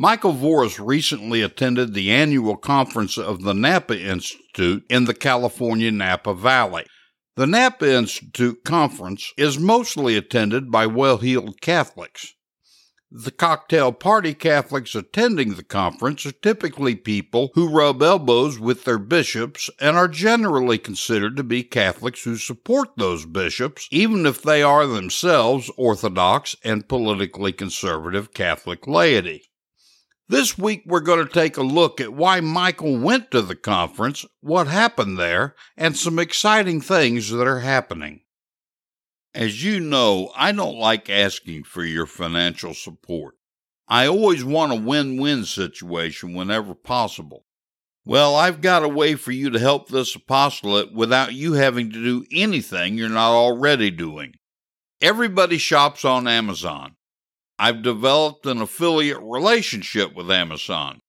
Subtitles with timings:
[0.00, 6.34] Michael Voris recently attended the annual conference of the Napa Institute in the California Napa
[6.34, 6.84] Valley.
[7.34, 12.34] The Napa Institute conference is mostly attended by well heeled Catholics.
[13.10, 18.98] The cocktail party Catholics attending the conference are typically people who rub elbows with their
[18.98, 24.62] bishops and are generally considered to be Catholics who support those bishops, even if they
[24.62, 29.47] are themselves Orthodox and politically conservative Catholic laity.
[30.30, 34.26] This week, we're going to take a look at why Michael went to the conference,
[34.42, 38.20] what happened there, and some exciting things that are happening.
[39.34, 43.36] As you know, I don't like asking for your financial support.
[43.88, 47.46] I always want a win win situation whenever possible.
[48.04, 52.02] Well, I've got a way for you to help this apostolate without you having to
[52.02, 54.34] do anything you're not already doing.
[55.00, 56.96] Everybody shops on Amazon.
[57.58, 61.00] I've developed an affiliate relationship with Amazon.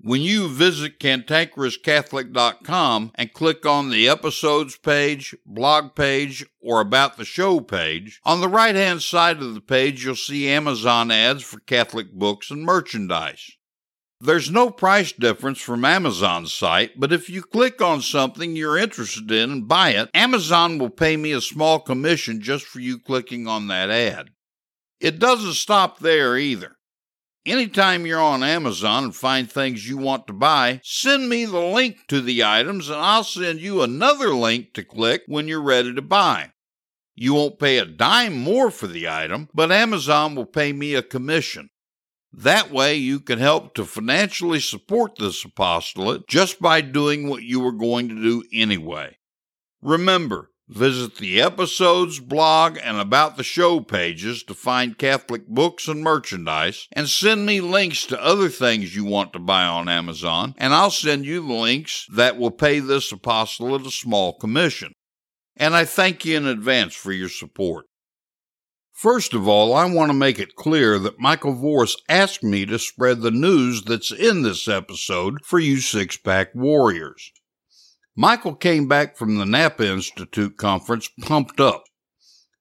[0.00, 7.24] When you visit cantankerouscatholic.com and click on the episodes page, blog page, or about the
[7.24, 11.60] show page, on the right hand side of the page you'll see Amazon ads for
[11.60, 13.52] Catholic books and merchandise.
[14.20, 19.30] There's no price difference from Amazon's site, but if you click on something you're interested
[19.30, 23.46] in and buy it, Amazon will pay me a small commission just for you clicking
[23.46, 24.30] on that ad.
[25.02, 26.76] It doesn't stop there either.
[27.44, 32.06] Anytime you're on Amazon and find things you want to buy, send me the link
[32.06, 36.02] to the items and I'll send you another link to click when you're ready to
[36.02, 36.52] buy.
[37.16, 41.02] You won't pay a dime more for the item, but Amazon will pay me a
[41.02, 41.70] commission.
[42.32, 47.58] That way, you can help to financially support this apostolate just by doing what you
[47.58, 49.18] were going to do anyway.
[49.82, 56.02] Remember, Visit the episodes, blog, and about the show pages to find Catholic books and
[56.02, 60.72] merchandise, and send me links to other things you want to buy on Amazon, and
[60.72, 64.94] I'll send you the links that will pay this apostolate a small commission.
[65.58, 67.84] And I thank you in advance for your support.
[68.94, 72.78] First of all, I want to make it clear that Michael Voris asked me to
[72.78, 77.30] spread the news that's in this episode for you six pack warriors.
[78.14, 81.84] Michael came back from the Napa Institute conference pumped up.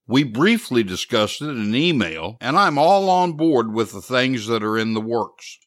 [0.08, 4.64] We briefly discussed it in email, and I'm all on board with the things that
[4.64, 5.60] are in the works.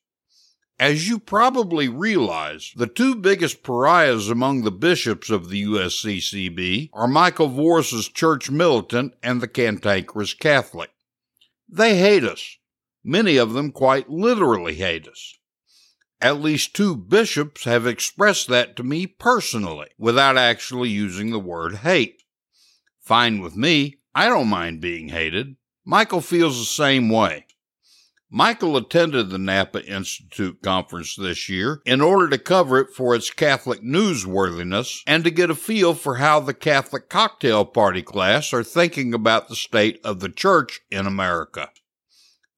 [0.79, 7.07] As you probably realize, the two biggest pariahs among the bishops of the USCCB are
[7.07, 10.91] Michael Voris's church militant and the cantankerous Catholic.
[11.69, 12.57] They hate us.
[13.05, 15.35] Many of them quite literally hate us.
[16.21, 21.77] At least two bishops have expressed that to me personally without actually using the word
[21.77, 22.23] hate.
[23.01, 25.57] Fine with me, I don't mind being hated.
[25.85, 27.47] Michael feels the same way.
[28.31, 33.31] Michael attended the Napa Institute conference this year in order to cover it for its
[33.31, 38.65] Catholic newsworthiness and to get a feel for how the Catholic cocktail party class are
[38.65, 41.71] thinking about the state of the church in America.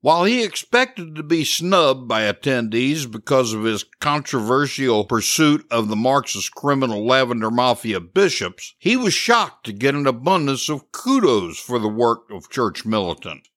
[0.03, 5.97] While he expected to be snubbed by attendees because of his controversial pursuit of the
[5.97, 11.79] Marxist criminal Lavender Mafia bishops, he was shocked to get an abundance of kudos for
[11.79, 13.49] the work of Church Militant.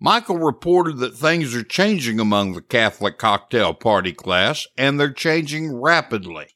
[0.00, 5.74] Michael reported that things are changing among the Catholic cocktail party class, and they're changing
[5.80, 6.46] rapidly.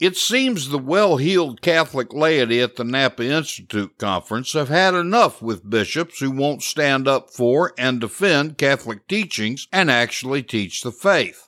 [0.00, 5.42] It seems the well heeled Catholic laity at the Napa Institute conference have had enough
[5.42, 10.92] with bishops who won't stand up for and defend Catholic teachings and actually teach the
[10.92, 11.46] faith.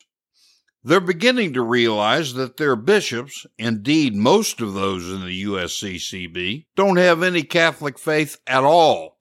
[0.83, 6.97] They're beginning to realize that their bishops, indeed most of those in the USCCB, don't
[6.97, 9.17] have any Catholic faith at all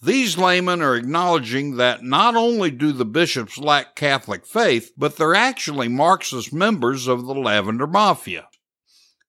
[0.00, 5.34] these laymen are acknowledging that not only do the bishops lack Catholic faith, but they're
[5.34, 8.48] actually Marxist members of the Lavender Mafia.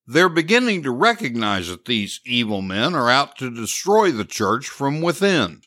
[0.05, 5.01] They're beginning to recognize that these evil men are out to destroy the church from
[5.01, 5.61] within.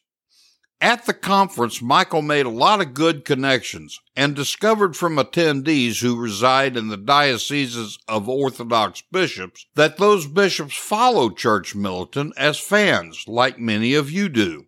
[0.81, 6.21] At the conference, Michael made a lot of good connections and discovered from attendees who
[6.21, 13.25] reside in the dioceses of Orthodox bishops that those bishops follow Church Militant as fans,
[13.29, 14.67] like many of you do.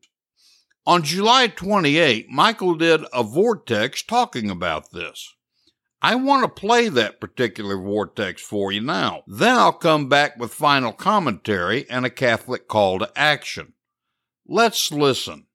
[0.87, 5.33] On July 28, Michael did a vortex talking about this.
[6.03, 9.23] I want to play that particular vortex for you now.
[9.27, 13.73] Then I'll come back with final commentary and a Catholic call to action.
[14.47, 15.47] Let's listen.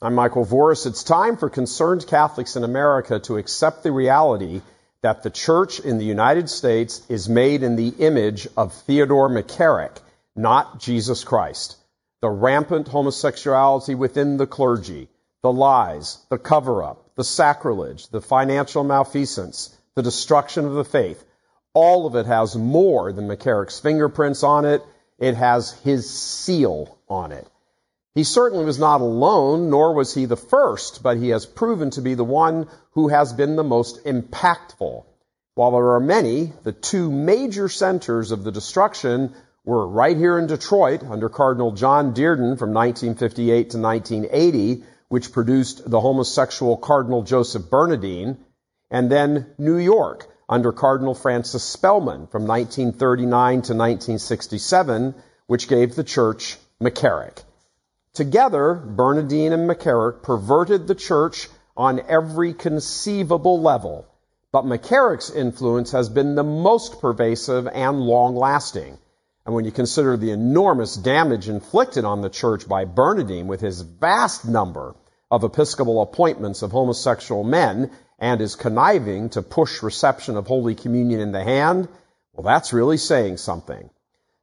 [0.00, 0.86] I'm Michael Voris.
[0.86, 4.62] It's time for concerned Catholics in America to accept the reality
[5.02, 9.98] that the church in the United States is made in the image of Theodore McCarrick,
[10.34, 11.76] not Jesus Christ.
[12.20, 15.08] The rampant homosexuality within the clergy,
[15.42, 21.24] the lies, the cover up, the sacrilege, the financial malfeasance, the destruction of the faith,
[21.72, 24.82] all of it has more than McCarrick's fingerprints on it.
[25.18, 27.46] It has his seal on it.
[28.14, 32.00] He certainly was not alone, nor was he the first, but he has proven to
[32.00, 35.04] be the one who has been the most impactful.
[35.54, 39.34] While there are many, the two major centers of the destruction
[39.64, 45.88] were right here in Detroit under Cardinal John Dearden from 1958 to 1980, which produced
[45.90, 48.38] the homosexual Cardinal Joseph Bernardin,
[48.90, 55.14] and then New York under Cardinal Francis Spellman from 1939 to 1967,
[55.46, 57.44] which gave the church McCarrick.
[58.14, 64.06] Together, Bernardin and McCarrick perverted the church on every conceivable level.
[64.52, 68.98] But McCarrick's influence has been the most pervasive and long lasting.
[69.46, 73.80] And when you consider the enormous damage inflicted on the church by Bernardin with his
[73.80, 74.94] vast number
[75.30, 81.20] of episcopal appointments of homosexual men and his conniving to push reception of Holy Communion
[81.20, 81.88] in the hand,
[82.32, 83.88] well, that's really saying something.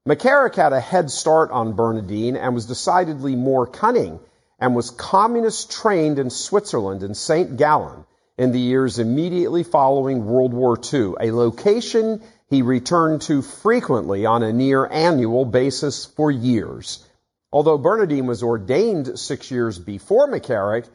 [0.08, 4.20] McCarrick had a head start on Bernardin and was decidedly more cunning
[4.60, 7.58] and was communist trained in Switzerland in St.
[7.58, 8.06] Gallen
[8.38, 14.44] in the years immediately following World War II, a location he returned to frequently on
[14.44, 17.06] a near annual basis for years.
[17.52, 20.86] Although Bernardin was ordained six years before McCarrick,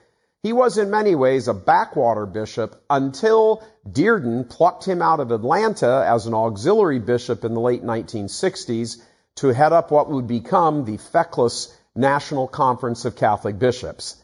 [0.43, 6.04] he was in many ways a backwater bishop until Dearden plucked him out of Atlanta
[6.06, 9.00] as an auxiliary bishop in the late 1960s
[9.37, 14.16] to head up what would become the feckless National Conference of Catholic Bishops.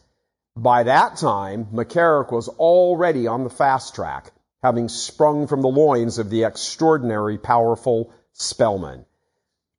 [0.55, 6.19] By that time, McCarrick was already on the fast track, having sprung from the loins
[6.19, 9.05] of the extraordinary powerful Spellman.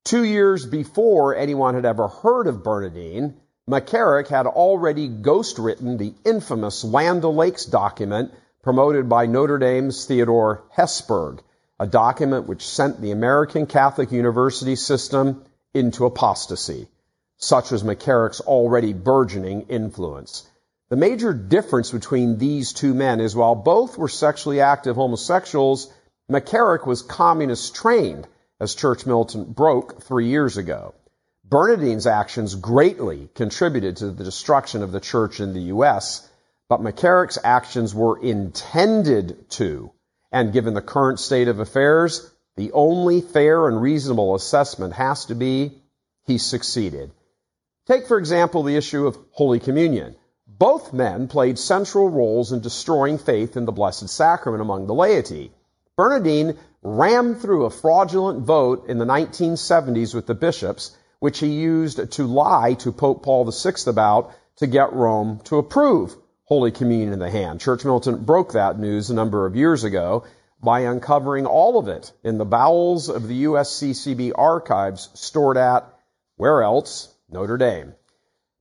[0.05, 3.37] Two years before anyone had ever heard of Bernardin,
[3.69, 8.32] McCarrick had already ghostwritten the infamous Land O'Lakes document
[8.62, 11.41] promoted by Notre Dame's Theodore Hesburgh,
[11.79, 16.88] a document which sent the American Catholic University system into apostasy.
[17.37, 20.47] Such was McCarrick's already burgeoning influence.
[20.91, 25.89] The major difference between these two men is while both were sexually active homosexuals,
[26.29, 28.27] McCarrick was communist trained,
[28.59, 30.95] as Church Militant broke three years ago.
[31.45, 36.29] Bernardin's actions greatly contributed to the destruction of the church in the U.S.,
[36.69, 39.93] but McCarrick's actions were intended to,
[40.33, 45.37] and given the current state of affairs, the only fair and reasonable assessment has to
[45.37, 45.83] be
[46.27, 47.13] he succeeded.
[47.87, 50.17] Take, for example, the issue of Holy Communion.
[50.61, 55.55] Both men played central roles in destroying faith in the Blessed Sacrament among the laity.
[55.96, 62.13] Bernardin rammed through a fraudulent vote in the 1970s with the bishops which he used
[62.13, 67.20] to lie to Pope Paul VI about to get Rome to approve Holy Communion in
[67.20, 67.61] the hand.
[67.61, 70.25] Church Militant broke that news a number of years ago
[70.63, 75.87] by uncovering all of it in the bowels of the USCCB archives stored at,
[76.37, 77.08] where else?
[77.31, 77.94] Notre Dame.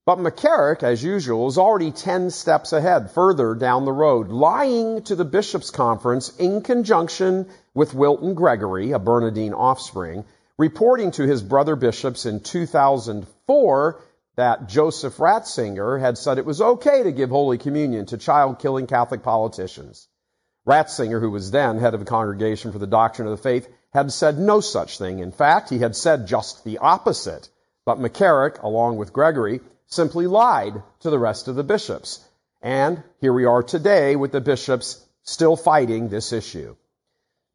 [0.10, 5.16] But McCarrick, as usual, is already 10 steps ahead, further down the road, lying to
[5.16, 10.26] the Bishops' Conference in conjunction with Wilton Gregory, a Bernardin offspring,
[10.58, 14.02] reporting to his brother bishops in 2004
[14.36, 18.88] that Joseph Ratzinger had said it was okay to give Holy Communion to child killing
[18.88, 20.08] Catholic politicians.
[20.68, 24.12] Ratzinger, who was then head of the Congregation for the Doctrine of the Faith, had
[24.12, 25.20] said no such thing.
[25.20, 27.48] In fact, he had said just the opposite.
[27.90, 32.24] But McCarrick, along with Gregory, simply lied to the rest of the bishops.
[32.62, 36.76] And here we are today with the bishops still fighting this issue.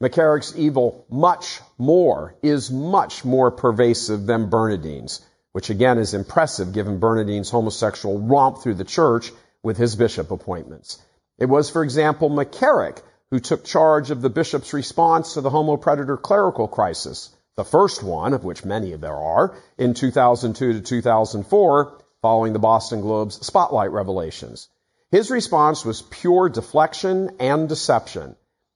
[0.02, 5.20] McCarrick's evil much more, is much more pervasive than Bernardin's,
[5.52, 9.30] which again is impressive given Bernardin's homosexual romp through the church
[9.62, 11.00] with his bishop appointments.
[11.38, 12.98] It was, for example, McCarrick
[13.30, 18.02] who took charge of the bishop's response to the homo predator clerical crisis, the first
[18.02, 23.92] one, of which many there are, in 2002 to 2004, following the Boston Globe's spotlight
[23.92, 24.68] revelations.
[25.10, 28.34] His response was pure deflection and deception.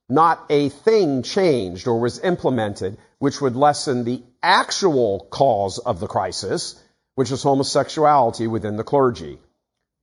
[0.08, 6.06] Not a thing changed or was implemented which would lessen the actual cause of the
[6.06, 6.80] crisis,
[7.16, 9.38] which is homosexuality within the clergy.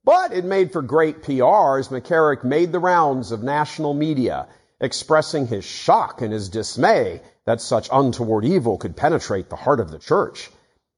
[0.04, 4.48] But it made for great PR as McCarrick made the rounds of national media,
[4.82, 9.92] expressing his shock and his dismay that such untoward evil could penetrate the heart of
[9.92, 10.50] the church.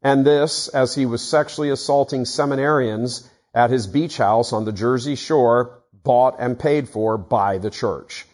[0.01, 5.15] And this, as he was sexually assaulting seminarians at his beach house on the Jersey
[5.15, 8.25] shore, bought and paid for by the church.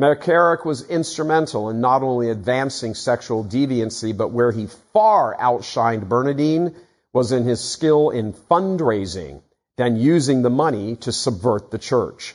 [0.00, 6.74] McCarrick was instrumental in not only advancing sexual deviancy, but where he far outshined Bernardin
[7.12, 9.42] was in his skill in fundraising,
[9.76, 12.34] then using the money to subvert the church.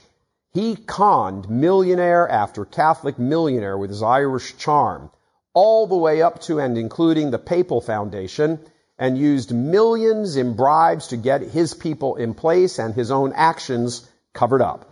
[0.51, 5.11] He conned millionaire after Catholic millionaire with his Irish charm,
[5.53, 8.59] all the way up to and including the Papal Foundation,
[8.97, 14.09] and used millions in bribes to get his people in place and his own actions
[14.33, 14.91] covered up.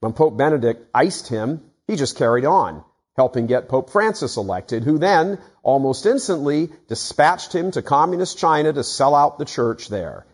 [0.00, 2.84] When Pope Benedict iced him, he just carried on,
[3.16, 8.84] helping get Pope Francis elected, who then, almost instantly, dispatched him to communist China to
[8.84, 10.26] sell out the church there.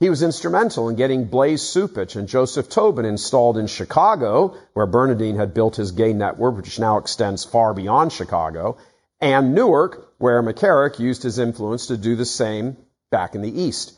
[0.00, 5.36] He was instrumental in getting Blase Cupich and Joseph Tobin installed in Chicago, where Bernardin
[5.36, 8.78] had built his gay network, which now extends far beyond Chicago,
[9.20, 12.78] and Newark, where McCarrick used his influence to do the same
[13.10, 13.92] back in the East.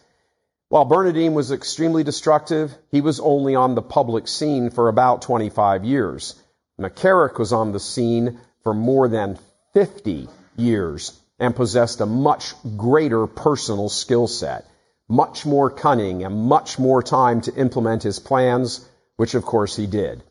[0.71, 5.85] While Bernardin was extremely destructive, he was only on the public scene for about 25
[5.85, 6.35] years.
[6.80, 9.38] McCarrick was on the scene for more than
[9.75, 14.66] 50 years and possessed a much greater personal skill set,
[15.12, 19.87] much more cunning and much more time to implement his plans, which of course he
[19.87, 20.23] did.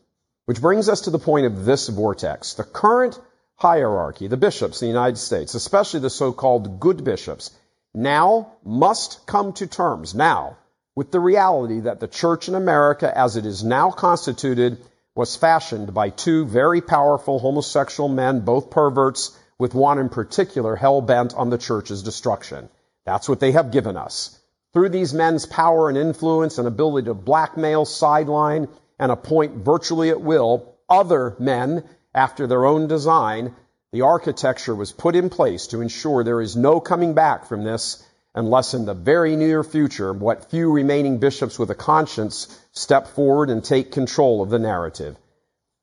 [0.46, 2.54] Which brings us to the point of this vortex.
[2.54, 3.16] The current
[3.54, 7.52] hierarchy, the bishops in the United States, especially the so-called good bishops,
[7.94, 10.56] now must come to terms now
[10.96, 14.78] with the reality that the church in America as it is now constituted
[15.14, 21.00] was fashioned by two very powerful homosexual men, both perverts, with one in particular hell
[21.00, 22.68] bent on the church's destruction.
[23.06, 24.40] That's what they have given us.
[24.72, 30.22] Through these men's power and influence and ability to blackmail, sideline, and appoint virtually at
[30.22, 33.54] will other men after their own design,
[33.92, 38.02] the architecture was put in place to ensure there is no coming back from this
[38.34, 43.50] unless in the very near future what few remaining bishops with a conscience step forward
[43.50, 45.16] and take control of the narrative.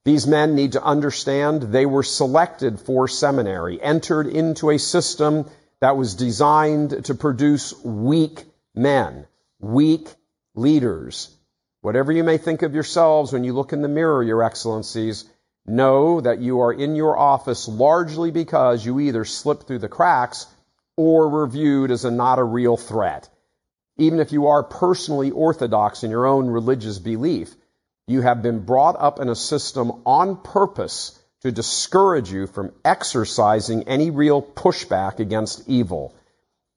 [0.05, 5.45] These men need to understand they were selected for seminary, entered into a system
[5.81, 8.45] that was designed to produce weak
[8.79, 9.27] men,
[9.59, 10.07] weak
[10.55, 11.35] leaders.
[11.81, 15.25] Whatever you may think of yourselves when you look in the mirror, Your Excellencies,
[15.65, 20.45] know that you are in your office largely because you either slipped through the cracks
[20.97, 23.29] or were viewed as a not a real threat.
[23.97, 27.53] Even if you are personally orthodox in your own religious belief,
[28.07, 33.87] you have been brought up in a system on purpose to discourage you from exercising
[33.87, 36.15] any real pushback against evil.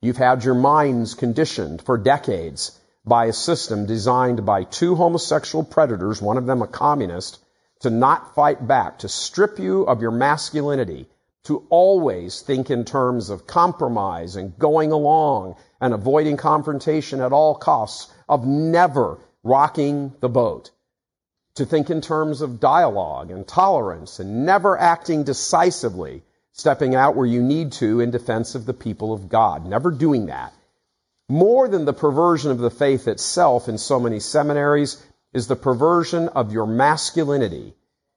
[0.04, 6.20] You've had your minds conditioned for decades by a system designed by two homosexual predators,
[6.20, 7.38] one of them a communist,
[7.82, 11.08] to not fight back, to strip you of your masculinity,
[11.44, 17.54] to always think in terms of compromise and going along and avoiding confrontation at all
[17.54, 20.72] costs, of never rocking the boat,
[21.54, 27.26] to think in terms of dialogue and tolerance and never acting decisively, stepping out where
[27.26, 30.52] you need to in defense of the people of God, never doing that.
[31.28, 36.28] More than the perversion of the faith itself in so many seminaries is the perversion
[36.28, 37.74] of your masculinity.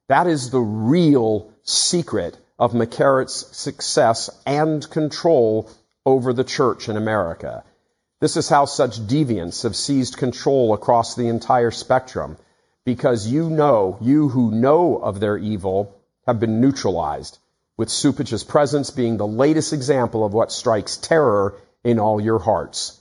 [0.09, 5.69] That is the real secret of McCarrick's success and control
[6.05, 7.63] over the church in America.
[8.21, 12.37] This is how such deviants have seized control across the entire spectrum
[12.85, 15.95] because you know, you who know of their evil
[16.27, 17.39] have been neutralized,
[17.77, 22.99] with Cupich's presence being the latest example of what strikes terror in all your hearts.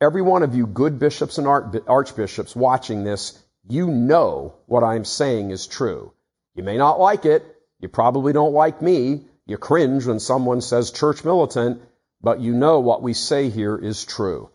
[0.00, 3.38] Every one of you good bishops and archbishops watching this,
[3.68, 6.12] you know what I'm saying is true.
[6.54, 7.44] You may not like it,
[7.80, 9.24] you probably don't like me.
[9.46, 11.80] You cringe when someone says church militant,
[12.20, 14.50] but you know what we say here is true.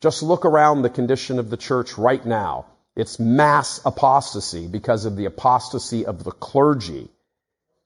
[0.00, 2.66] Just look around the condition of the church right now.
[2.96, 7.08] It's mass apostasy because of the apostasy of the clergy.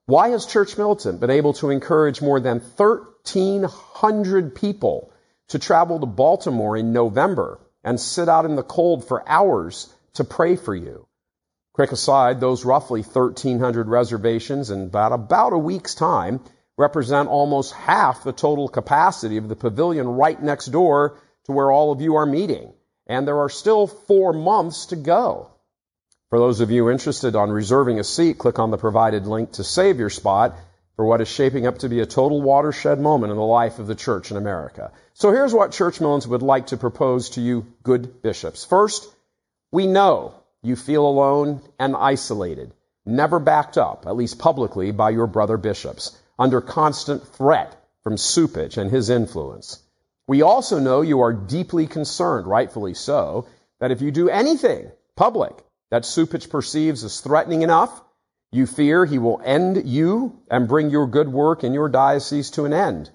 [0.09, 5.13] Why has Church Militant been able to encourage more than 1,300 people
[5.49, 10.23] to travel to Baltimore in November and sit out in the cold for hours to
[10.23, 11.09] pray for you?
[11.73, 16.39] Quick aside, those roughly 1,300 reservations in about, about a week's time
[16.77, 21.91] represent almost half the total capacity of the pavilion right next door to where all
[21.91, 22.73] of you are meeting.
[23.09, 25.51] And there are still four months to go.
[26.29, 29.65] For those of you interested on reserving a seat, click on the provided link to
[29.65, 30.57] save your spot
[30.97, 33.87] for what is shaping up to be a total watershed moment in the life of
[33.87, 34.91] the church in America.
[35.15, 38.65] So here's what Church would like to propose to you good bishops.
[38.65, 39.09] First,
[39.71, 42.73] We know you feel alone and isolated,
[43.05, 48.79] never backed up, at least publicly, by your brother bishops, under constant threat from Cupich
[48.79, 49.81] and his influence.
[50.27, 53.47] We also know you are deeply concerned, rightfully so,
[53.79, 58.03] that if you do anything public that Cupich perceives as threatening enough,
[58.53, 62.65] you fear he will end you and bring your good work in your diocese to
[62.65, 63.11] an end.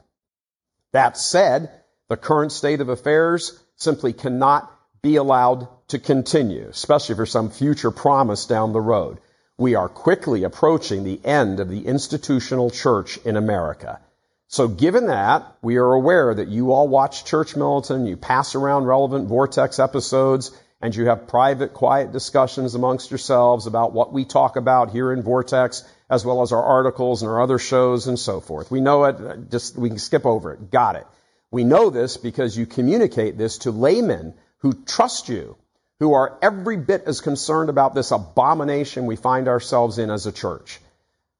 [0.91, 1.71] That said,
[2.09, 7.91] the current state of affairs simply cannot be allowed to continue, especially for some future
[7.91, 9.19] promise down the road.
[9.57, 13.99] We are quickly approaching the end of the institutional church in America.
[14.47, 18.85] So given that, we are aware that you all watch Church Militant, you pass around
[18.85, 20.51] relevant Vortex episodes,
[20.81, 25.21] and you have private, quiet discussions amongst yourselves about what we talk about here in
[25.21, 28.71] Vortex, as well as our articles and our other shows and so forth.
[28.71, 30.71] We know it, just, we can skip over it.
[30.71, 31.07] Got it.
[31.51, 35.57] We know this because you communicate this to laymen who trust you,
[35.99, 40.31] who are every bit as concerned about this abomination we find ourselves in as a
[40.31, 40.79] church.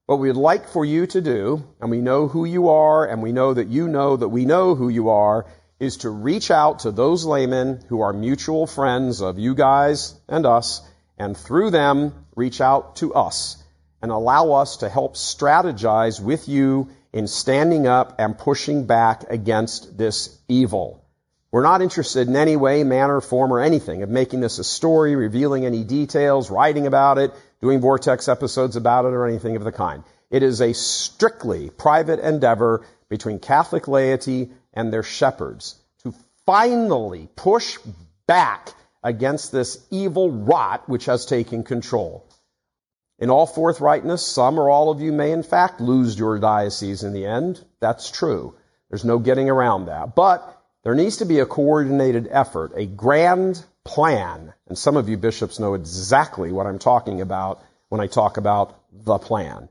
[0.05, 3.31] What we'd like for you to do, and we know who you are, and we
[3.31, 5.45] know that you know that we know who you are,
[5.81, 10.45] is to reach out to those laymen who are mutual friends of you guys and
[10.45, 13.57] us, and through them, reach out to us
[13.99, 19.97] and allow us to help strategize with you in standing up and pushing back against
[19.97, 21.03] this evil.
[21.51, 25.15] We're not interested in any way, manner, form, or anything of making this a story,
[25.15, 29.71] revealing any details, writing about it, doing Vortex episodes about it, or anything of the
[29.71, 30.03] kind.
[30.29, 36.13] It is a strictly private endeavor between Catholic laity and their shepherds to
[36.45, 37.77] finally push
[38.27, 38.73] back
[39.03, 42.25] against this evil rot which has taken control.
[43.19, 47.13] In all forthrightness, some or all of you may in fact lose your diocese in
[47.13, 47.63] the end.
[47.79, 48.55] That's true.
[48.89, 50.15] There's no getting around that.
[50.15, 54.53] But there needs to be a coordinated effort, a grand plan.
[54.67, 58.79] And some of you bishops know exactly what I'm talking about when I talk about
[58.91, 59.69] the plan.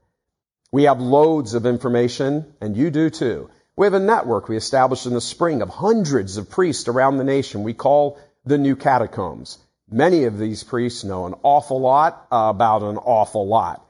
[0.73, 3.51] We have loads of information, and you do too.
[3.81, 7.25] We have a network we established in the spring of hundreds of priests around the
[7.25, 9.57] nation we call the New Catacombs.
[9.91, 13.83] Many of these priests know an awful lot about an awful lot.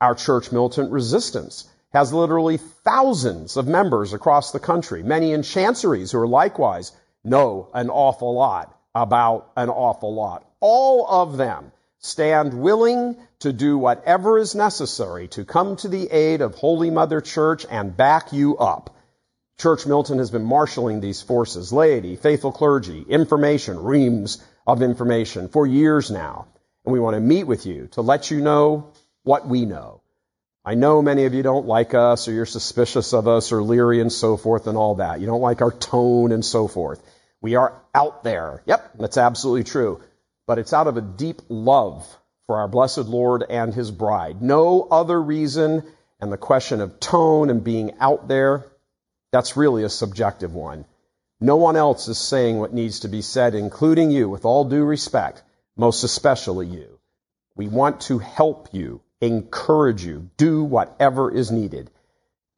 [0.00, 6.12] Our church militant resistance has literally thousands of members across the country, many in chanceries
[6.12, 6.92] who are likewise
[7.24, 10.48] know an awful lot about an awful lot.
[10.60, 16.40] All of them stand willing to do whatever is necessary to come to the aid
[16.40, 18.94] of Holy Mother Church and back you up.
[19.58, 25.66] Church Militant has been marshaling these forces, laity, faithful clergy, information, reams of information for
[25.66, 26.48] years now.
[26.84, 30.02] And we want to meet with you to let you know what we know.
[30.64, 34.00] I know many of you don't like us or you're suspicious of us or leery
[34.00, 35.20] and so forth and all that.
[35.20, 37.02] You don't like our tone and so forth.
[37.40, 38.62] We are out there.
[38.66, 40.02] Yep, that's absolutely true.
[40.46, 42.06] But it's out of a deep love
[42.46, 44.42] for our blessed Lord and his bride.
[44.42, 45.84] No other reason.
[46.20, 48.64] And the question of tone and being out there
[49.34, 50.84] that's really a subjective one.
[51.40, 54.84] No one else is saying what needs to be said, including you, with all due
[54.84, 55.42] respect,
[55.76, 57.00] most especially you.
[57.56, 61.90] We want to help you, encourage you, do whatever is needed.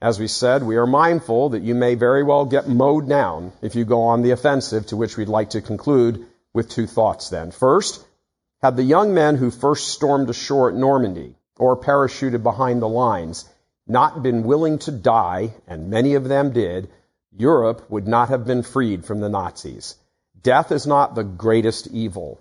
[0.03, 3.75] As we said, we are mindful that you may very well get mowed down if
[3.75, 7.53] you go on the offensive, to which we'd like to conclude with two thoughts then.
[7.53, 8.05] First,
[8.61, 13.49] had the young men who first stormed ashore at Normandy or parachuted behind the lines
[13.87, 16.89] not been willing to die, and many of them did,
[17.37, 19.97] Europe would not have been freed from the Nazis.
[20.43, 22.41] Death is not the greatest evil.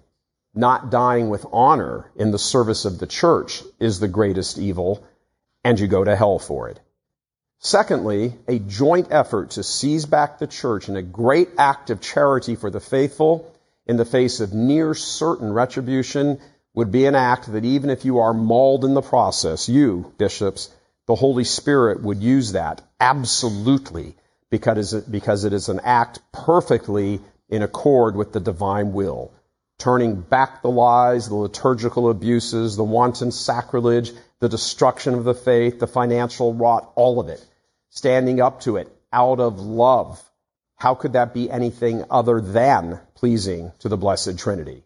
[0.53, 5.03] Not dying with honor in the service of the church is the greatest evil,
[5.63, 6.79] and you go to hell for it.
[7.59, 12.55] Secondly, a joint effort to seize back the church in a great act of charity
[12.55, 13.51] for the faithful
[13.85, 16.39] in the face of near certain retribution
[16.73, 20.69] would be an act that even if you are mauled in the process, you, bishops,
[21.07, 24.15] the Holy Spirit would use that absolutely
[24.49, 29.31] because it, because it is an act perfectly in accord with the divine will.
[29.77, 35.79] Turning back the lies, the liturgical abuses, the wanton sacrilege, the destruction of the faith,
[35.79, 37.45] the financial rot, all of it.
[37.89, 40.21] Standing up to it out of love.
[40.75, 44.83] How could that be anything other than pleasing to the Blessed Trinity?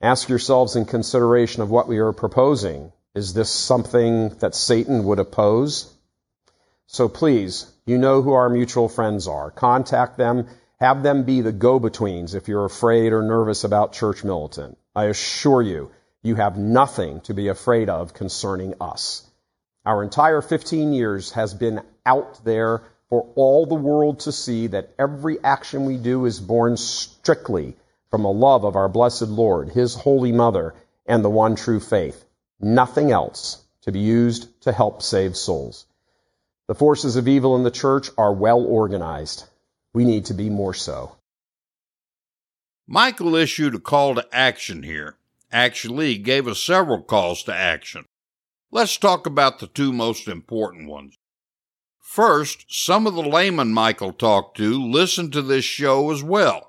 [0.00, 5.18] Ask yourselves in consideration of what we are proposing is this something that Satan would
[5.18, 5.92] oppose?
[6.86, 9.50] So please, you know who our mutual friends are.
[9.50, 10.46] Contact them.
[10.80, 14.78] Have them be the go-betweens if you're afraid or nervous about church militant.
[14.94, 15.90] I assure you,
[16.22, 19.26] you have nothing to be afraid of concerning us.
[19.84, 24.94] Our entire 15 years has been out there for all the world to see that
[24.98, 27.74] every action we do is born strictly
[28.10, 30.74] from a love of our blessed Lord, His Holy Mother,
[31.06, 32.24] and the one true faith.
[32.60, 35.86] Nothing else to be used to help save souls.
[36.66, 39.44] The forces of evil in the church are well organized.
[39.94, 41.16] We need to be more so.
[42.86, 45.16] Michael issued a call to action here.
[45.52, 48.04] Actually, he gave us several calls to action.
[48.70, 51.16] Let's talk about the two most important ones.
[52.00, 56.67] First, some of the laymen Michael talked to listened to this show as well.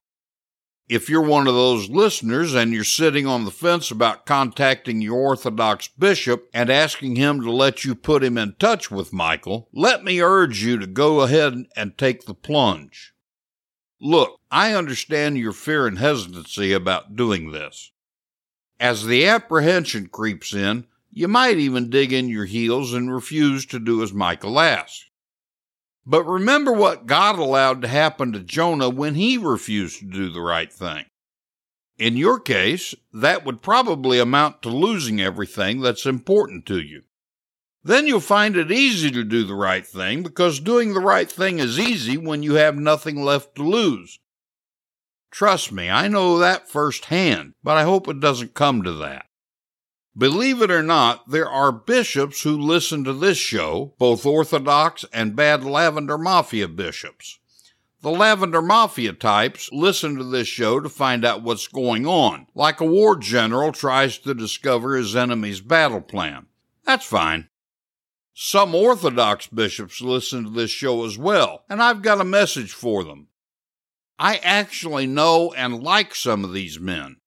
[0.89, 5.19] If you're one of those listeners and you're sitting on the fence about contacting your
[5.19, 10.03] Orthodox bishop and asking him to let you put him in touch with Michael, let
[10.03, 13.13] me urge you to go ahead and take the plunge.
[14.01, 17.91] Look, I understand your fear and hesitancy about doing this.
[18.79, 23.79] As the apprehension creeps in, you might even dig in your heels and refuse to
[23.79, 25.05] do as Michael asks.
[26.09, 30.41] But remember what God allowed to happen to Jonah when he refused to do the
[30.41, 31.05] right thing.
[31.99, 37.03] In your case, that would probably amount to losing everything that's important to you.
[37.83, 41.59] Then you'll find it easy to do the right thing because doing the right thing
[41.59, 44.17] is easy when you have nothing left to lose.
[45.29, 49.27] Trust me, I know that firsthand, but I hope it doesn't come to that.
[50.19, 55.33] Believe it or not, there are bishops who listen to this show, both Orthodox and
[55.33, 57.39] bad Lavender Mafia bishops.
[58.01, 62.81] The Lavender Mafia types listen to this show to find out what's going on, like
[62.81, 66.47] a war general tries to discover his enemy's battle plan.
[66.83, 67.47] That's fine.
[68.33, 73.05] Some Orthodox bishops listen to this show as well, and I've got a message for
[73.05, 73.27] them.
[74.19, 77.21] I actually know and like some of these men.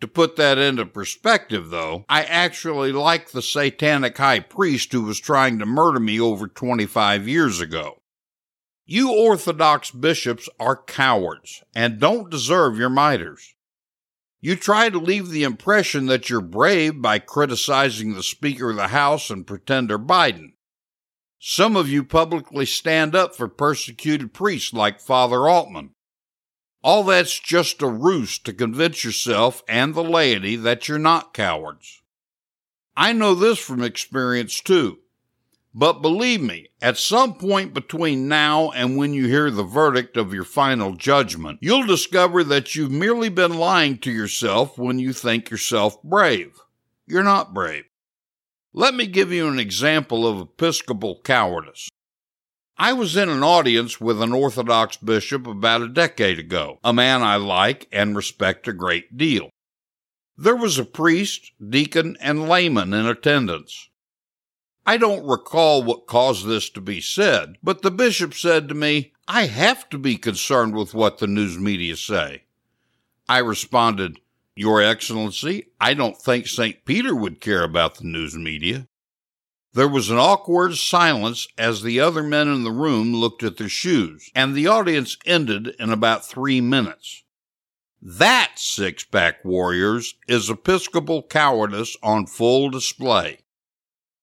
[0.00, 5.20] To put that into perspective, though, I actually like the satanic high priest who was
[5.20, 8.00] trying to murder me over 25 years ago.
[8.86, 13.54] You Orthodox bishops are cowards and don't deserve your mitres.
[14.40, 18.88] You try to leave the impression that you're brave by criticizing the Speaker of the
[18.88, 20.54] House and Pretender Biden.
[21.38, 25.90] Some of you publicly stand up for persecuted priests like Father Altman.
[26.82, 32.00] All that's just a ruse to convince yourself and the laity that you're not cowards.
[32.96, 34.98] I know this from experience too.
[35.72, 40.34] But believe me, at some point between now and when you hear the verdict of
[40.34, 45.48] your final judgment, you'll discover that you've merely been lying to yourself when you think
[45.48, 46.58] yourself brave.
[47.06, 47.84] You're not brave.
[48.72, 51.88] Let me give you an example of episcopal cowardice.
[52.82, 57.22] I was in an audience with an Orthodox bishop about a decade ago, a man
[57.22, 59.50] I like and respect a great deal.
[60.38, 63.90] There was a priest, deacon, and layman in attendance.
[64.86, 69.12] I don't recall what caused this to be said, but the bishop said to me,
[69.28, 72.44] I have to be concerned with what the news media say.
[73.28, 74.20] I responded,
[74.56, 76.82] Your Excellency, I don't think St.
[76.86, 78.88] Peter would care about the news media.
[79.72, 83.68] There was an awkward silence as the other men in the room looked at their
[83.68, 87.22] shoes, and the audience ended in about three minutes.
[88.02, 93.40] That, six pack warriors, is Episcopal cowardice on full display.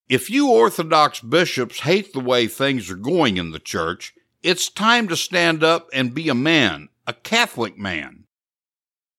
[0.10, 5.08] If you Orthodox bishops hate the way things are going in the church, it's time
[5.08, 8.26] to stand up and be a man, a Catholic man.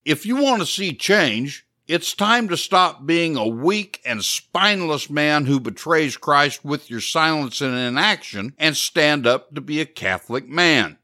[0.05, 5.09] If you want to see change, it's time to stop being a weak and spineless
[5.09, 9.87] man who betrays Christ with your silence and inaction and stand up to be a
[9.87, 10.99] Catholic man.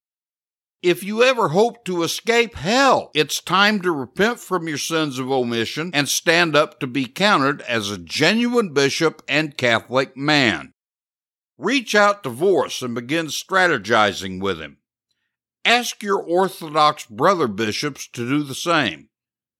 [0.83, 5.33] If you ever hope to escape hell, it's time to repent from your sins of
[5.33, 10.75] omission and stand up to be counted as a genuine bishop and Catholic man.
[11.57, 14.77] Reach out to Voris and begin strategizing with him.
[15.65, 19.09] Ask your Orthodox brother bishops to do the same.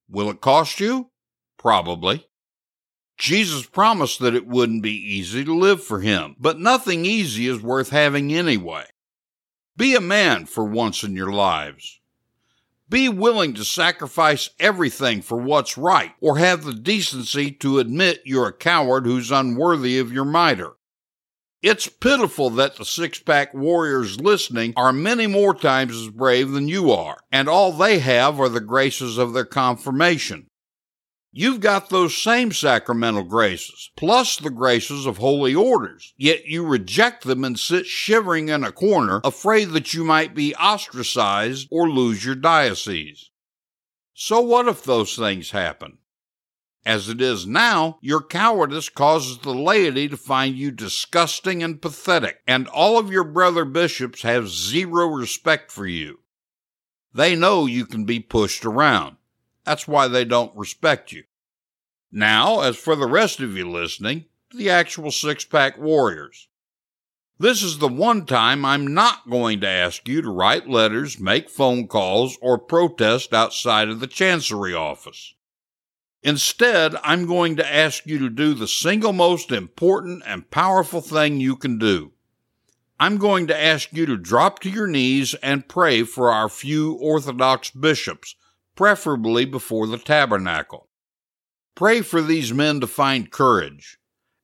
[0.07, 1.09] Will it cost you?
[1.65, 2.27] Probably.
[3.17, 7.59] Jesus promised that it wouldn't be easy to live for him, but nothing easy is
[7.59, 8.85] worth having anyway.
[9.75, 11.99] Be a man for once in your lives.
[12.87, 18.49] Be willing to sacrifice everything for what's right, or have the decency to admit you're
[18.49, 20.73] a coward who's unworthy of your mitre.
[21.63, 26.67] It's pitiful that the six pack warriors listening are many more times as brave than
[26.67, 30.45] you are, and all they have are the graces of their confirmation.
[31.37, 37.25] You've got those same sacramental graces, plus the graces of holy orders, yet you reject
[37.25, 42.23] them and sit shivering in a corner, afraid that you might be ostracized or lose
[42.23, 43.31] your diocese.
[44.13, 45.97] So what if those things happen?
[46.85, 52.37] As it is now, your cowardice causes the laity to find you disgusting and pathetic,
[52.47, 56.19] and all of your brother bishops have zero respect for you.
[57.13, 59.17] They know you can be pushed around.
[59.65, 61.23] That's why they don't respect you.
[62.11, 66.47] Now, as for the rest of you listening, the actual six pack warriors.
[67.37, 71.49] This is the one time I'm not going to ask you to write letters, make
[71.49, 75.33] phone calls, or protest outside of the Chancery office.
[76.23, 81.41] Instead, I'm going to ask you to do the single most important and powerful thing
[81.41, 82.13] you can do.
[82.97, 86.93] I'm going to ask you to drop to your knees and pray for our few
[86.93, 88.35] Orthodox bishops,
[88.75, 90.89] preferably before the tabernacle.
[91.75, 93.97] Pray for these men to find courage.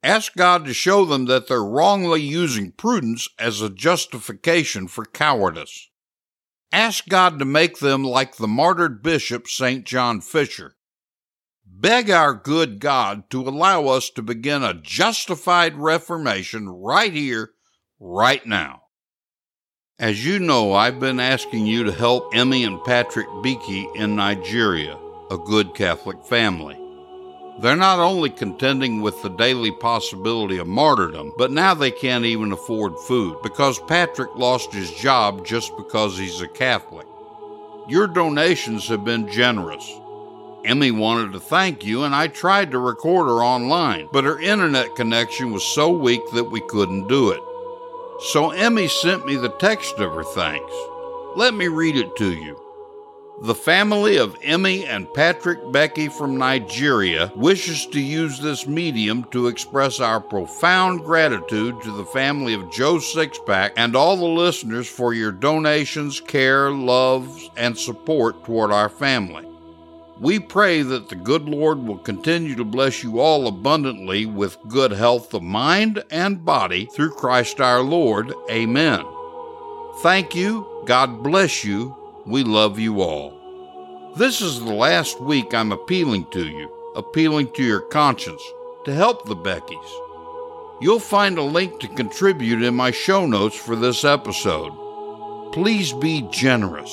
[0.03, 5.89] Ask God to show them that they're wrongly using prudence as a justification for cowardice.
[6.71, 9.85] Ask God to make them like the martyred bishop St.
[9.85, 10.75] John Fisher.
[11.65, 17.51] Beg our good God to allow us to begin a justified reformation right here,
[17.99, 18.80] right now.
[20.01, 24.97] As you know, I've been asking you to help Emmy and Patrick Bekee in Nigeria,
[25.29, 26.75] a good Catholic family.
[27.59, 32.51] They're not only contending with the daily possibility of martyrdom, but now they can't even
[32.51, 37.05] afford food because Patrick lost his job just because he's a Catholic.
[37.87, 39.87] Your donations have been generous.
[40.65, 44.95] Emmy wanted to thank you, and I tried to record her online, but her internet
[44.95, 47.41] connection was so weak that we couldn't do it.
[48.23, 50.73] So Emmy sent me the text of her thanks.
[51.35, 52.55] Let me read it to you.
[53.41, 59.47] The family of Emmy and Patrick Bekee from Nigeria wishes to use this medium to
[59.47, 65.15] express our profound gratitude to the family of Joe Sixpack and all the listeners for
[65.15, 69.50] your donations, care, love, and support toward our family.
[70.21, 74.91] We pray that the good Lord will continue to bless you all abundantly with good
[74.91, 78.33] health of mind and body through Christ our Lord.
[78.49, 79.03] Amen.
[80.01, 80.83] Thank you.
[80.85, 84.13] God bless you we love you all.
[84.15, 88.41] This is the last week I'm appealing to you, appealing to your conscience,
[88.85, 90.81] to help the Bekees.
[90.81, 94.71] You'll find a link to contribute in my show notes for this episode.
[95.51, 96.91] Please be generous.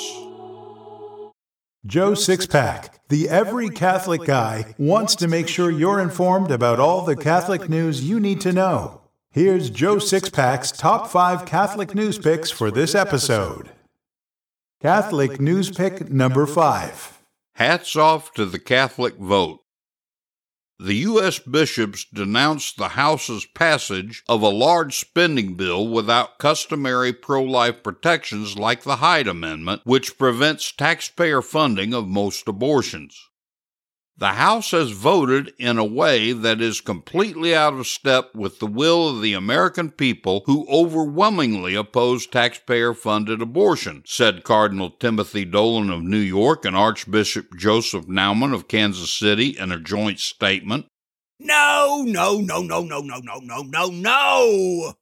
[1.86, 7.16] Joe Sixpack, the Every Catholic Guy, wants to make sure you're informed about all the
[7.16, 9.00] Catholic news you need to know.
[9.30, 13.70] Here's Joe Sixpack's top five Catholic news picks for this episode.
[14.80, 17.18] Catholic News Pick number five.
[17.54, 19.60] Hats off to the Catholic vote.
[20.80, 21.40] The U.S.
[21.40, 28.56] bishops denounced the House's passage of a large spending bill without customary pro life protections
[28.56, 33.27] like the Hyde Amendment, which prevents taxpayer funding of most abortions.
[34.18, 38.66] The House has voted in a way that is completely out of step with the
[38.66, 45.88] will of the American people who overwhelmingly oppose taxpayer funded abortion, said Cardinal Timothy Dolan
[45.90, 50.86] of New York and Archbishop Joseph Naumann of Kansas City in a joint statement.
[51.38, 54.94] No, no, no, no, no, no, no, no, no, no.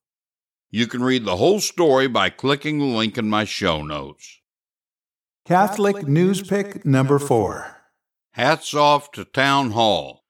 [0.71, 4.41] You can read the whole story by clicking the link in my show notes.
[5.47, 7.76] Catholic News Pick number four.
[8.37, 10.23] Hats off to Town Hall.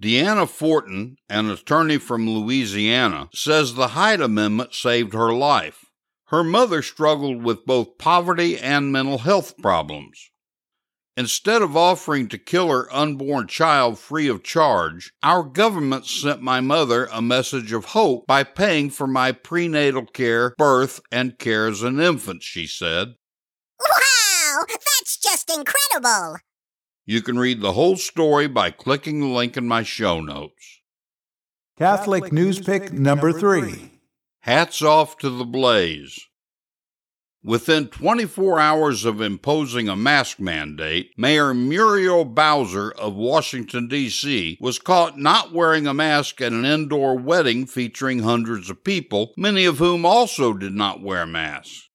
[0.00, 5.86] Deanna Fortin, an attorney from Louisiana, says the Hyde Amendment saved her life.
[6.26, 10.30] Her mother struggled with both poverty and mental health problems.
[11.16, 16.60] Instead of offering to kill her unborn child free of charge, our government sent my
[16.60, 21.82] mother a message of hope by paying for my prenatal care, birth, and care as
[21.82, 23.16] an infant, she said.
[23.80, 24.64] Wow!
[24.68, 26.36] That's just incredible!
[27.08, 30.82] You can read the whole story by clicking the link in my show notes.
[31.78, 33.92] Catholic News Pick number three.
[34.40, 36.20] Hats off to the Blaze.
[37.42, 44.58] Within 24 hours of imposing a mask mandate, Mayor Muriel Bowser of Washington, D.C.
[44.60, 49.64] was caught not wearing a mask at an indoor wedding featuring hundreds of people, many
[49.64, 51.87] of whom also did not wear masks.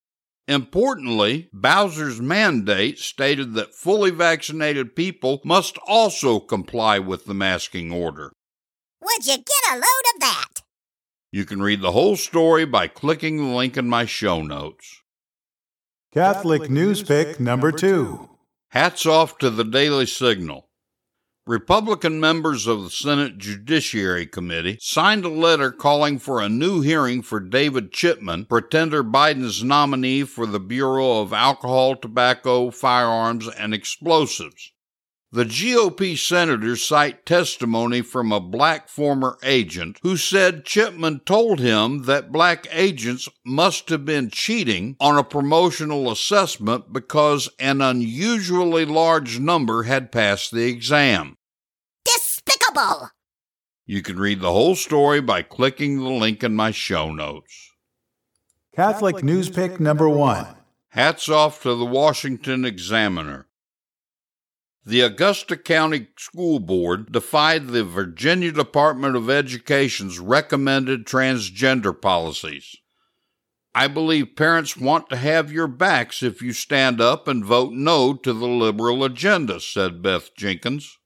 [0.47, 8.34] Importantly, Bowser's mandate stated that fully vaccinated people must also comply with the masking order.
[9.01, 10.47] Would you get a load of that?
[11.32, 15.01] You can read the whole story by clicking the link in my show notes.
[16.13, 18.29] Catholic News Pick number two.
[18.69, 20.69] Hats off to the Daily Signal.
[21.45, 27.21] Republican members of the Senate Judiciary Committee signed a letter calling for a new hearing
[27.21, 34.72] for David Chipman, pretender Biden's nominee for the Bureau of Alcohol, Tobacco, Firearms, and Explosives.
[35.33, 42.03] The GOP senators cite testimony from a black former agent who said Chipman told him
[42.03, 49.39] that black agents must have been cheating on a promotional assessment because an unusually large
[49.39, 51.35] number had passed the exam.
[52.05, 53.09] Despicable!
[53.87, 57.71] You can read the whole story by clicking the link in my show notes.
[58.75, 60.45] Catholic News Pick number one.
[60.89, 63.47] Hats off to the Washington Examiner.
[64.85, 72.75] The Augusta County School Board defied the Virginia Department of Education's recommended transgender policies.
[73.73, 78.13] I believe parents want to have your backs if you stand up and vote no
[78.13, 80.97] to the liberal agenda, said Beth Jenkins.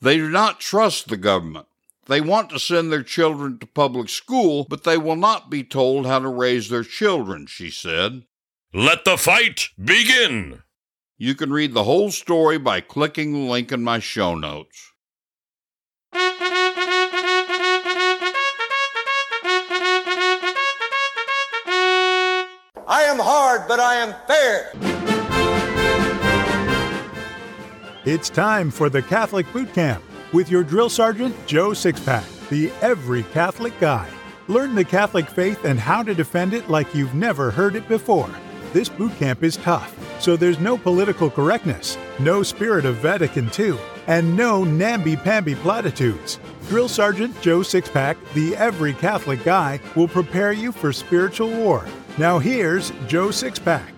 [0.00, 1.66] They do not trust the government.
[2.06, 6.06] They want to send their children to public school, but they will not be told
[6.06, 8.24] how to raise their children, she said.
[8.74, 10.62] Let the fight begin!
[11.18, 14.92] You can read the whole story by clicking the link in my show notes.
[22.86, 24.72] I am hard, but I am fair.
[28.04, 33.22] It's time for the Catholic Boot Camp with your drill sergeant, Joe Sixpack, the every
[33.22, 34.06] Catholic guy.
[34.48, 38.28] Learn the Catholic faith and how to defend it like you've never heard it before.
[38.72, 43.78] This boot camp is tough, so there's no political correctness, no spirit of Vatican II,
[44.06, 46.38] and no namby-pamby platitudes.
[46.68, 51.86] Drill Sergeant Joe Sixpack, the every Catholic guy, will prepare you for spiritual war.
[52.18, 53.92] Now here's Joe Sixpack.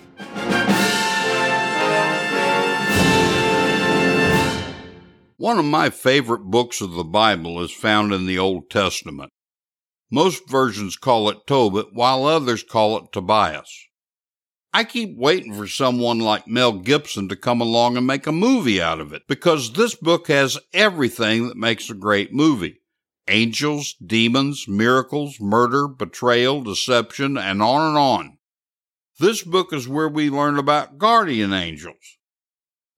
[5.39, 9.31] One of my favorite books of the Bible is found in the Old Testament.
[10.11, 13.88] Most versions call it Tobit, while others call it Tobias.
[14.73, 18.83] I keep waiting for someone like Mel Gibson to come along and make a movie
[18.83, 22.81] out of it because this book has everything that makes a great movie
[23.29, 28.39] angels, demons, miracles, murder, betrayal, deception, and on and on.
[29.19, 32.17] This book is where we learn about guardian angels.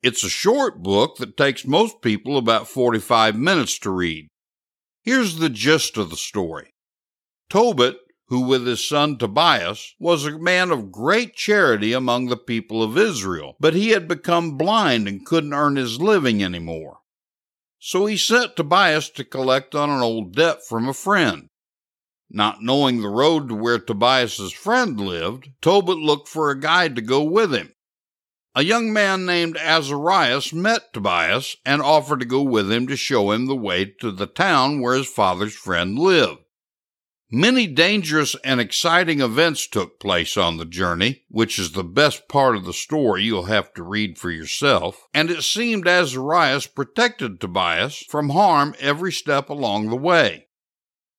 [0.03, 4.29] It's a short book that takes most people about 45 minutes to read.
[5.03, 6.75] Here's the gist of the story.
[7.49, 7.97] Tobit,
[8.31, 12.97] who with his son Tobias was a man of great charity among the people of
[12.97, 17.01] Israel, but he had become blind and couldn't earn his living anymore.
[17.81, 21.49] So he sent Tobias to collect on an old debt from a friend.
[22.31, 27.03] Not knowing the road to where Tobias's friend lived, Tobit looked for a guide to
[27.03, 27.73] go with him.
[28.55, 33.33] A young man named Azarias met Tobias and offered to go with him to show
[33.33, 36.45] him the way to the town where his father's friend lived.
[37.33, 42.57] Many dangerous and exciting events took place on the journey, which is the best part
[42.57, 47.99] of the story you'll have to read for yourself, and it seemed Azarias protected Tobias
[48.09, 50.49] from harm every step along the way.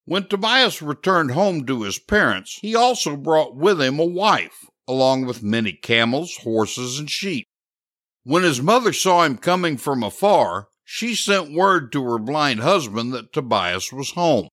[0.04, 5.26] When Tobias returned home to his parents, he also brought with him a wife, along
[5.26, 7.48] with many camels, horses, and sheep.
[8.24, 13.14] When his mother saw him coming from afar, she sent word to her blind husband
[13.14, 14.50] that Tobias was home.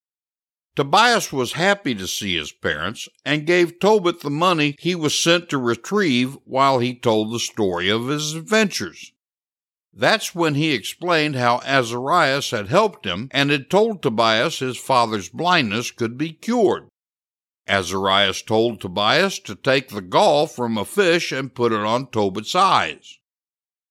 [0.78, 5.48] Tobias was happy to see his parents and gave Tobit the money he was sent
[5.48, 9.10] to retrieve while he told the story of his adventures.
[9.92, 15.28] That's when he explained how Azarias had helped him and had told Tobias his father's
[15.28, 16.86] blindness could be cured.
[17.66, 22.54] Azarias told Tobias to take the gall from a fish and put it on Tobit's
[22.54, 23.18] eyes.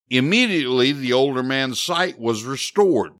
[0.09, 3.11] Immediately the older man's sight was restored.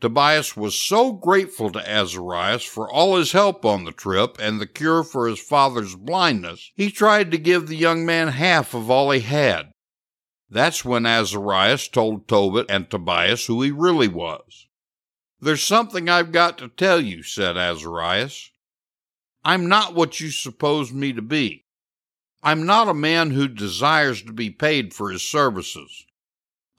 [0.00, 4.66] Tobias was so grateful to Azarias for all his help on the trip and the
[4.66, 9.10] cure for his father's blindness, he tried to give the young man half of all
[9.10, 9.72] he had.
[10.48, 14.68] That's when Azarias told Tobit and Tobias who he really was.
[15.40, 18.50] There's something I've got to tell you, said Azarias.
[19.44, 21.64] I'm not what you suppose me to be.
[22.42, 26.06] I'm not a man who desires to be paid for his services.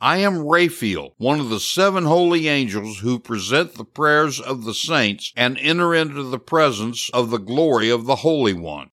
[0.01, 4.73] I am Raphael, one of the seven holy angels who present the prayers of the
[4.73, 8.91] saints and enter into the presence of the glory of the Holy One.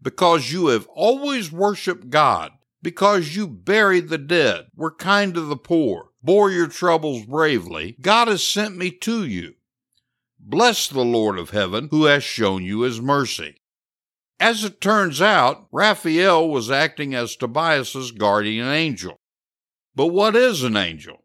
[0.00, 5.56] Because you have always worshiped God, because you buried the dead, were kind to the
[5.56, 9.54] poor, bore your troubles bravely, God has sent me to you.
[10.40, 13.56] Bless the Lord of heaven who has shown you his mercy.
[14.40, 19.20] As it turns out, Raphael was acting as Tobias's guardian angel.
[19.94, 21.24] But what is an angel?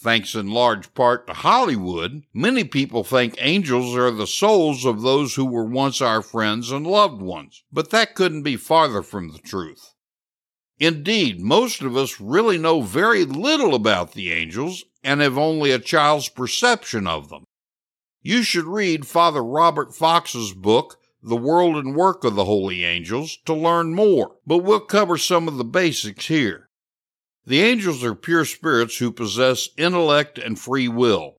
[0.00, 5.34] Thanks in large part to Hollywood, many people think angels are the souls of those
[5.34, 9.40] who were once our friends and loved ones, but that couldn't be farther from the
[9.40, 9.94] truth.
[10.78, 15.80] Indeed, most of us really know very little about the angels and have only a
[15.80, 17.44] child's perception of them.
[18.22, 23.36] You should read Father Robert Fox's book, The World and Work of the Holy Angels,
[23.46, 26.67] to learn more, but we'll cover some of the basics here.
[27.48, 31.38] The angels are pure spirits who possess intellect and free will.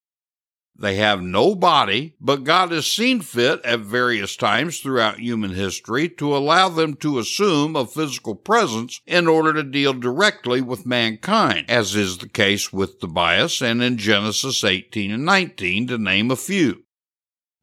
[0.76, 6.10] They have no body, but God has seen fit at various times throughout human history
[6.18, 11.70] to allow them to assume a physical presence in order to deal directly with mankind,
[11.70, 16.36] as is the case with Tobias and in Genesis 18 and 19, to name a
[16.36, 16.86] few.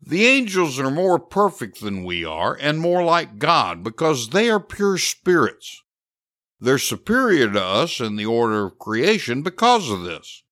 [0.00, 4.60] The angels are more perfect than we are and more like God because they are
[4.60, 5.82] pure spirits.
[6.58, 10.42] They're superior to us in the order of creation because of this.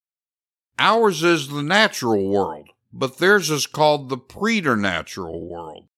[0.79, 5.89] Ours is the natural world, but theirs is called the preternatural world.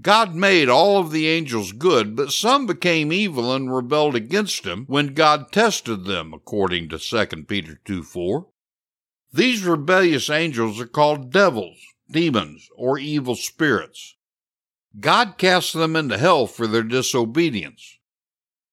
[0.00, 4.84] God made all of the angels good, but some became evil and rebelled against him
[4.86, 8.46] when God tested them, according to 2 Peter 2 4.
[9.32, 11.78] These rebellious angels are called devils,
[12.10, 14.16] demons, or evil spirits.
[14.98, 17.95] God cast them into hell for their disobedience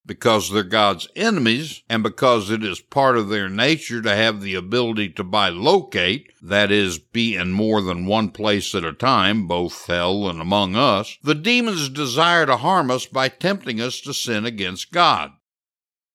[0.05, 4.55] because they're God's enemies and because it is part of their nature to have the
[4.55, 9.85] ability to bilocate, that is, be in more than one place at a time, both
[9.87, 14.45] hell and among us, the demons desire to harm us by tempting us to sin
[14.45, 15.31] against God.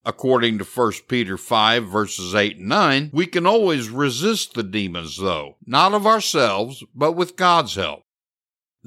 [0.05, 5.19] According to 1 Peter 5 verses 8 and 9, we can always resist the demons
[5.19, 8.05] though, not of ourselves, but with God's help.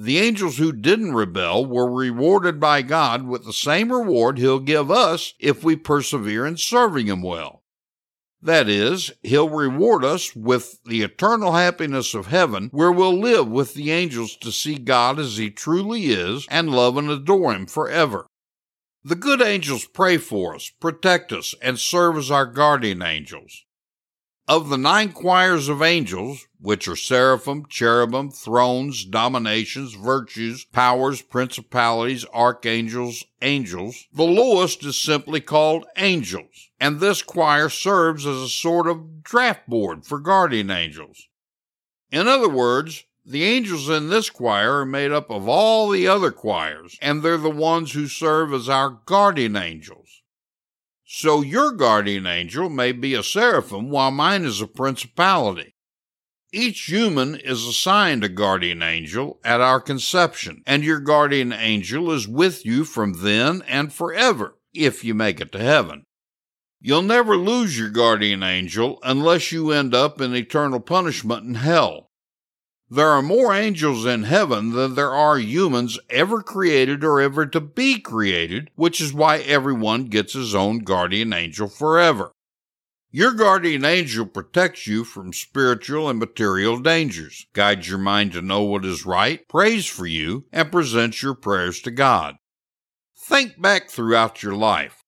[0.02, 4.90] The angels who didn't rebel were rewarded by God with the same reward He'll give
[4.90, 7.62] us if we persevere in serving Him well.
[8.42, 13.76] That is, He'll reward us with the eternal happiness of heaven, where we'll live with
[13.76, 18.26] the angels to see God as He truly is and love and adore Him forever.
[19.04, 23.66] The good angels pray for us, protect us, and serve as our guardian angels.
[24.52, 32.26] Of the nine choirs of angels, which are seraphim, cherubim, thrones, dominations, virtues, powers, principalities,
[32.34, 38.88] archangels, angels, the lowest is simply called angels, and this choir serves as a sort
[38.88, 41.30] of draft board for guardian angels.
[42.12, 46.32] In other words, the angels in this choir are made up of all the other
[46.32, 50.01] choirs, and they're the ones who serve as our guardian angels.
[51.14, 55.76] So your guardian angel may be a seraphim while mine is a principality.
[56.54, 62.30] Each human is assigned a guardian angel at our conception, and your guardian angel is
[62.30, 66.06] with you from then and forever, if you make it to heaven.
[66.80, 72.11] You'll never lose your guardian angel unless you end up in eternal punishment in hell.
[72.94, 77.62] There are more angels in heaven than there are humans ever created or ever to
[77.62, 82.34] be created, which is why everyone gets his own guardian angel forever.
[83.10, 88.64] Your guardian angel protects you from spiritual and material dangers, guides your mind to know
[88.64, 92.36] what is right, prays for you, and presents your prayers to God.
[93.18, 95.01] Think back throughout your life.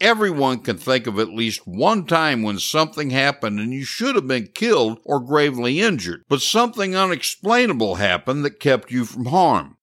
[0.00, 4.26] Everyone can think of at least one time when something happened and you should have
[4.26, 9.76] been killed or gravely injured, but something unexplainable happened that kept you from harm.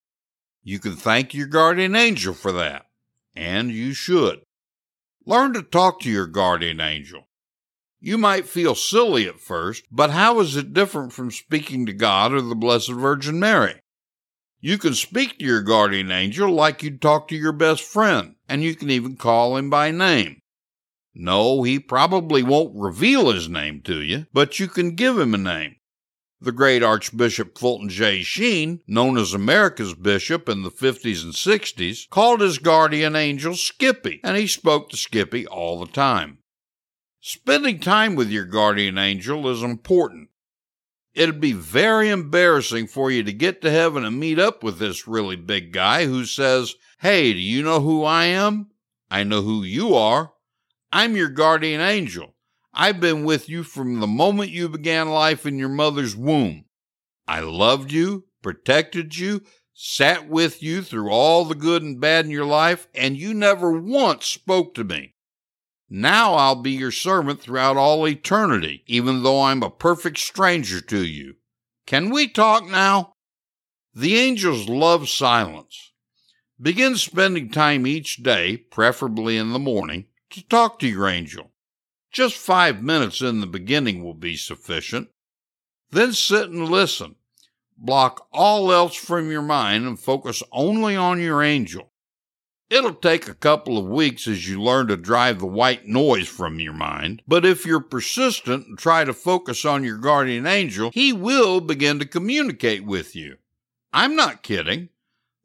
[0.64, 2.88] You can thank your guardian angel for that,
[3.36, 4.42] and you should.
[5.26, 7.28] Learn to talk to your guardian angel.
[8.00, 12.34] You might feel silly at first, but how is it different from speaking to God
[12.34, 13.82] or the Blessed Virgin Mary?
[14.60, 18.64] You can speak to your guardian angel like you'd talk to your best friend, and
[18.64, 20.42] you can even call him by name.
[21.14, 25.38] No, he probably won't reveal his name to you, but you can give him a
[25.38, 25.76] name.
[26.40, 28.22] The great Archbishop Fulton J.
[28.24, 34.20] Sheen, known as America's bishop in the 50s and 60s, called his guardian angel Skippy,
[34.24, 36.40] and he spoke to Skippy all the time.
[37.22, 40.30] Spending time with your guardian angel is important
[41.18, 45.08] it'd be very embarrassing for you to get to heaven and meet up with this
[45.08, 48.70] really big guy who says, Hey, do you know who I am?
[49.10, 50.34] I know who you are.
[50.92, 52.36] I'm your guardian angel.
[52.72, 56.66] I've been with you from the moment you began life in your mother's womb.
[57.28, 59.42] I loved you, protected you,
[59.74, 63.72] sat with you through all the good and bad in your life, and you never
[63.72, 65.16] once spoke to me.
[65.90, 71.06] Now I'll be your servant throughout all eternity, even though I'm a perfect stranger to
[71.06, 71.36] you.
[71.86, 73.14] Can we talk now?
[73.94, 75.94] The angels love silence.
[76.60, 81.52] Begin spending time each day, preferably in the morning, to talk to your angel.
[82.12, 85.10] Just five minutes in the beginning will be sufficient.
[85.92, 87.16] Then sit and listen.
[87.78, 91.94] Block all else from your mind and focus only on your angel.
[92.70, 96.60] It'll take a couple of weeks as you learn to drive the white noise from
[96.60, 101.14] your mind, but if you're persistent and try to focus on your guardian angel, he
[101.14, 103.38] will begin to communicate with you.
[103.94, 104.90] I'm not kidding.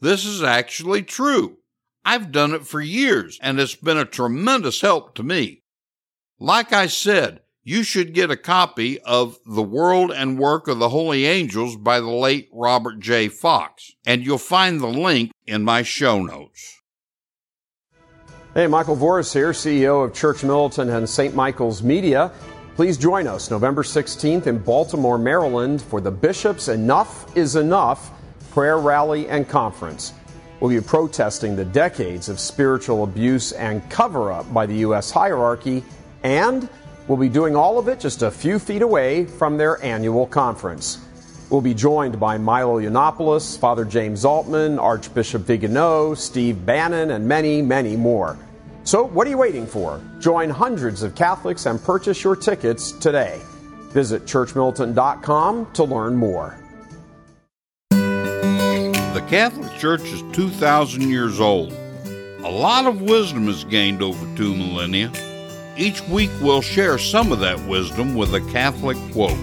[0.01, 1.59] This is actually true.
[2.05, 5.63] I've done it for years, and it's been a tremendous help to me.
[6.41, 10.89] Like I said, you should get a copy of The World and Work of the
[10.89, 13.29] Holy Angels by the late Robert J.
[13.29, 16.82] Fox, and you'll find the link in my show notes.
[18.55, 21.35] Hey, Michael Voris here, CEO of Church Militant and St.
[21.35, 22.31] Michael's Media.
[22.77, 28.11] Please join us November 16th in Baltimore, Maryland for the Bishop's Enough is Enough
[28.51, 30.13] prayer rally and conference.
[30.61, 35.11] We'll be protesting the decades of spiritual abuse and cover up by the U.S.
[35.11, 35.83] hierarchy,
[36.23, 36.69] and
[37.09, 40.99] we'll be doing all of it just a few feet away from their annual conference.
[41.53, 47.61] We'll be joined by Milo Yiannopoulos, Father James Altman, Archbishop Vigano, Steve Bannon, and many,
[47.61, 48.39] many more.
[48.85, 50.01] So, what are you waiting for?
[50.19, 53.39] Join hundreds of Catholics and purchase your tickets today.
[53.91, 56.59] Visit churchmilitant.com to learn more.
[57.91, 61.75] The Catholic Church is 2,000 years old.
[62.45, 65.13] A lot of wisdom is gained over two millennia.
[65.77, 69.37] Each week we'll share some of that wisdom with a Catholic quote.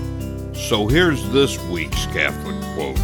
[0.53, 2.97] So here's this week's Catholic quote.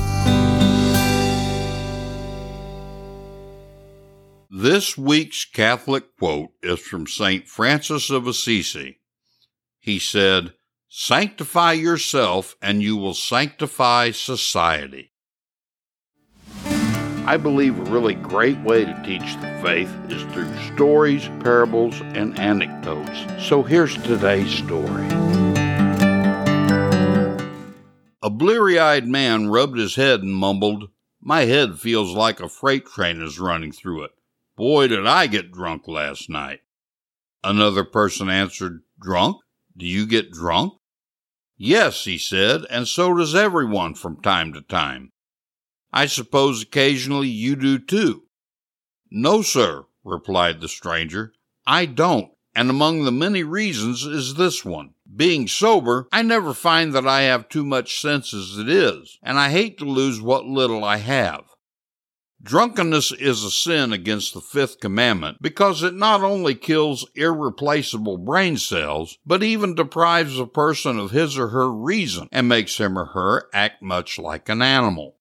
[4.49, 7.47] This week's Catholic quote is from St.
[7.47, 8.99] Francis of Assisi.
[9.79, 10.53] He said,
[10.89, 15.11] Sanctify yourself and you will sanctify society.
[17.27, 22.39] I believe a really great way to teach the faith is through stories, parables, and
[22.39, 23.25] anecdotes.
[23.45, 25.34] So here's today's story.
[28.25, 30.89] A bleary eyed man rubbed his head and mumbled,
[31.21, 34.13] My head feels like a freight train is running through it.
[34.55, 36.61] Boy, did I get drunk last night.
[37.43, 39.43] Another person answered, Drunk?
[39.77, 40.73] Do you get drunk?
[41.55, 45.11] Yes, he said, and so does everyone from time to time.
[45.93, 48.23] I suppose occasionally you do too.
[49.11, 51.31] No, sir, replied the stranger.
[51.67, 54.94] I don't, and among the many reasons is this one.
[55.13, 59.37] Being sober, I never find that I have too much sense as it is, and
[59.37, 61.43] I hate to lose what little I have.
[62.41, 68.57] Drunkenness is a sin against the fifth commandment because it not only kills irreplaceable brain
[68.57, 73.05] cells, but even deprives a person of his or her reason and makes him or
[73.05, 75.17] her act much like an animal.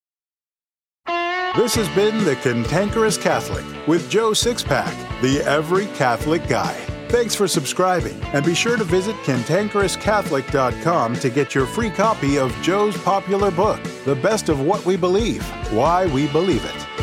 [1.57, 6.94] This has been The Cantankerous Catholic with Joe Sixpack, the Every Catholic Guy.
[7.09, 12.55] Thanks for subscribing, and be sure to visit cantankerouscatholic.com to get your free copy of
[12.63, 16.94] Joe's popular book, The Best of What We Believe Why We Believe It.